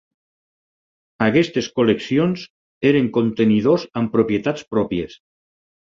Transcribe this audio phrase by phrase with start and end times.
[1.25, 2.45] Aquestes col·leccions
[2.93, 5.19] eren contenidors amb propietats pròpies.